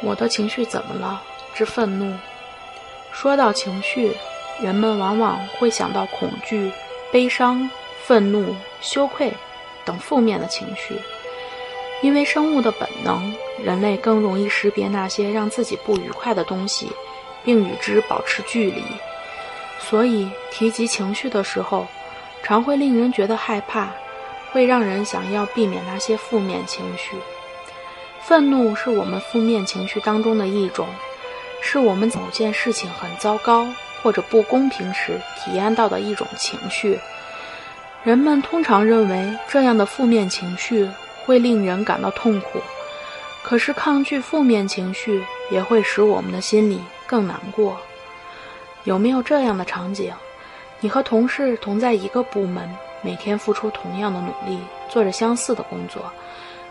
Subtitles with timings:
[0.00, 1.22] 我的情绪怎么了？
[1.54, 2.16] 之愤怒。
[3.12, 4.16] 说到情绪，
[4.60, 6.70] 人们往往会想到恐惧、
[7.12, 7.68] 悲伤、
[8.04, 9.32] 愤怒、羞愧
[9.84, 10.94] 等负面的情绪。
[12.00, 16.92] 因为生物的本能，人类更容易识别那些让自己不愉快的东西，
[17.42, 18.84] 并与之保持距离。
[19.80, 21.88] 所以，提及情绪的时候，
[22.44, 23.88] 常会令人觉得害怕，
[24.52, 27.16] 会让人想要避免那些负面情绪。
[28.28, 30.86] 愤怒是我们负面情绪当中的一种，
[31.62, 33.66] 是我们某件事情很糟糕
[34.02, 37.00] 或者不公平时体验到的一种情绪。
[38.04, 40.86] 人们通常认为这样的负面情绪
[41.24, 42.60] 会令人感到痛苦，
[43.42, 47.78] 可是抗拒负面情绪也会使我们的心里更难过。
[48.84, 50.12] 有没有这样的场景？
[50.80, 52.68] 你和同事同在一个部门，
[53.00, 54.60] 每天付出同样的努力，
[54.90, 56.02] 做着相似的工作。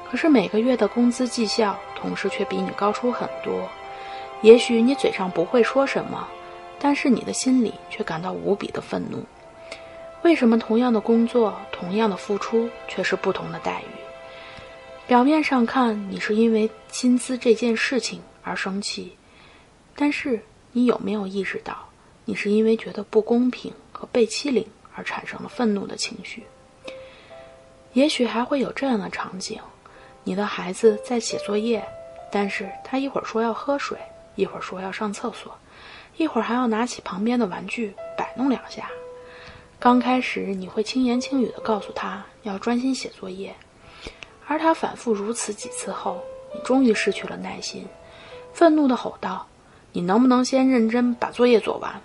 [0.09, 3.67] 可是每个月的工资绩效，同事却比你高出很多。
[4.41, 6.27] 也许你嘴上不会说什么，
[6.79, 9.23] 但是你的心里却感到无比的愤怒。
[10.23, 13.91] 为什么同样的工作、同样的付出，却是不同的待遇？
[15.07, 19.15] 表面上看，你是因为薪资这件事情而生气，
[19.95, 20.39] 但是
[20.71, 21.77] 你有没有意识到，
[22.25, 26.43] 你是因为觉得不公平和被欺凌而产生了愤怒的情绪？
[27.93, 29.59] 也许还会有这样的场景。
[30.27, 31.81] 你的孩子在写作业，
[32.29, 33.97] 但是他一会儿说要喝水，
[34.35, 35.57] 一会儿说要上厕所，
[36.17, 38.89] 一会儿还要拿起旁边的玩具摆弄两下。
[39.79, 43.55] 刚开始你会轻言轻语地告诉他要专心写作业，
[44.45, 46.21] 而他反复如此几次后，
[46.53, 47.87] 你终于失去了耐心，
[48.51, 49.47] 愤怒地吼道
[49.93, 52.01] ：“你能不能先认真把作业做完？”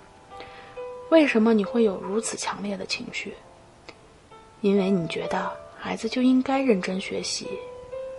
[1.11, 3.35] 为什么你会有如此强烈的情绪？
[4.61, 7.49] 因为你觉得孩子就应该认真学习。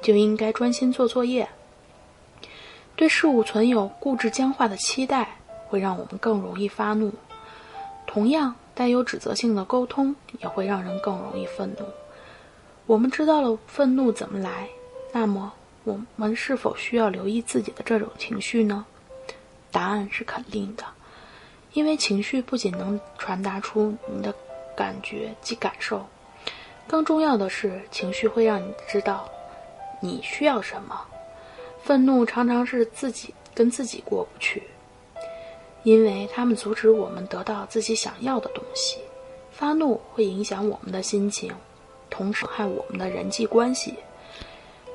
[0.04, 1.50] 就应该专心做作业。
[2.96, 7.12] 对事物存有固执僵化的期待，会让我们更容易发怒。
[8.06, 11.86] 同样，带有指责性的沟通也会让人更容易愤怒。
[12.86, 14.70] 我们知道了愤怒怎么来，
[15.12, 15.52] 那么
[15.86, 18.86] 我们是否需要留意自己的这种情绪呢？
[19.72, 20.84] 答案是肯定的，
[21.72, 24.32] 因为情绪不仅能传达出你的
[24.78, 26.06] 感觉及感受，
[26.88, 29.28] 更重要的是，情绪会让你知道。
[30.04, 31.00] 你需要什么？
[31.82, 34.62] 愤怒常常是自己跟自己过不去，
[35.84, 38.98] 因为他们阻止我们得到自己想要的东西。
[39.50, 41.54] 发怒会影响我们的心情，
[42.10, 43.96] 同时害我们的人际关系。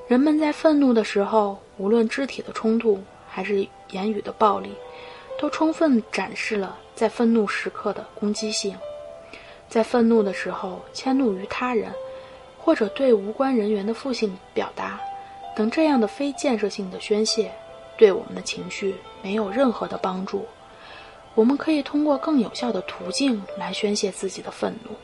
[0.09, 4.75] 人们在愤怒的时候，无论肢体的冲突还是言语的暴力，
[5.39, 8.77] 都充分展示了在愤怒时刻的攻击性。
[9.71, 11.91] 在愤怒的时候，迁怒于他人。
[12.69, 15.01] 或者对无关人员的负性表达，
[15.57, 17.51] 等这样的非建设性的宣泄，
[17.97, 20.45] 对我们的情绪没有任何的帮助。
[21.35, 24.95] 我们可以通过更有效的途径来宣泄自己的愤怒。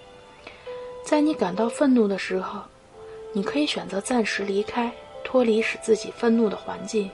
[1.06, 2.60] 在你感到愤怒的时候，
[3.32, 4.92] 你可以选择暂时离开，
[5.25, 7.10] 脱离使自己愤怒的环境。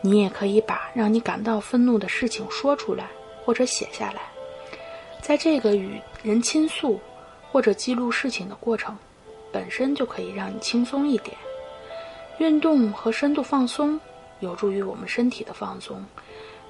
[0.00, 3.08] 你也可以把让你感到愤怒的事情说出来，
[3.44, 4.22] 或者写下来。
[5.20, 6.98] 在这个与人倾诉
[7.52, 8.98] 或者记录事情的过程。
[9.52, 11.36] 本身就可以让你轻松一点。
[12.38, 14.00] 运动和深度放松
[14.40, 16.04] 有助于我们身体的放松，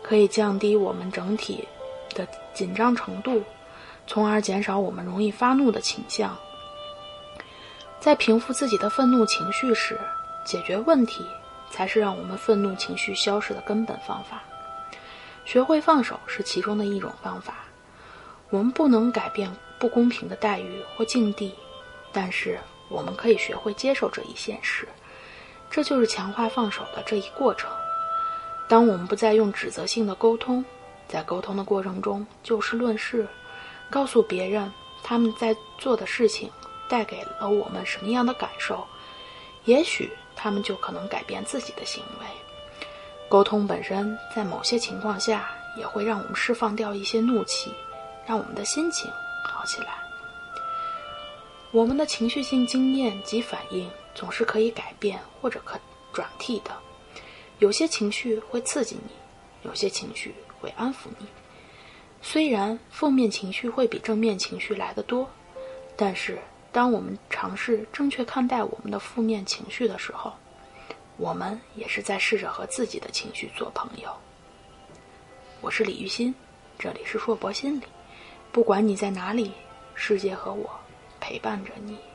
[0.02, 1.66] 可以降低我们整体
[2.14, 3.42] 的紧张程度，
[4.06, 6.36] 从而减少我们容易发怒的倾向。
[8.00, 9.98] 在平复自己的愤怒情绪时，
[10.46, 11.26] 解决问题
[11.70, 14.42] 才是让我们愤怒情绪消失的根本方法。
[15.44, 17.64] 学会放手是其中的一种方法。
[18.50, 21.52] 我们不能改变不公平的待遇或境地。
[22.12, 22.58] 但是，
[22.88, 24.88] 我们可以学会接受这一现实，
[25.70, 27.70] 这就是强化放手的这一过程。
[28.68, 30.64] 当我们不再用指责性的沟通，
[31.08, 33.26] 在沟通的过程中就事论事，
[33.90, 34.70] 告诉别人
[35.02, 36.50] 他们在做的事情
[36.88, 38.86] 带给了我们什么样的感受，
[39.64, 42.26] 也许他们就可能改变自己的行为。
[43.28, 47.70] 沟通本身在某些情况下也会让我们释放掉一些怒气，
[48.26, 49.10] 让我们的心情
[49.44, 50.07] 好起来。
[51.70, 55.78] 我们的情绪性经验及反应总是可以改变或者可
[56.12, 56.74] 转替的。
[57.58, 59.12] 有些情绪会刺激你，
[59.68, 61.26] 有些情绪会安抚你。
[62.22, 65.28] 虽然负面情绪会比正面情绪来得多，
[65.94, 66.38] 但是
[66.72, 70.32] 当我们尝试正确看待我们的负面情绪的时候，
[71.18, 74.10] 我们也是在试着和自己的情绪做朋友。
[75.60, 76.34] 我是李玉欣，
[76.78, 77.84] 这里是硕博心理。
[78.50, 79.52] 不管你在哪里，
[79.94, 80.70] 世界和我。
[81.20, 82.07] 陪伴着你。